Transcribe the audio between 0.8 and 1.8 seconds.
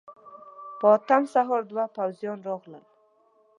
اتم سهار